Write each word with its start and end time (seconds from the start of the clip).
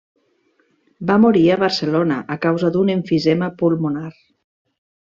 Va 1.11 1.17
morir 1.25 1.43
a 1.51 1.59
Barcelona 1.65 2.19
a 2.39 2.39
causa 2.49 2.75
d'un 2.79 2.93
emfisema 2.97 3.55
pulmonar. 3.63 4.15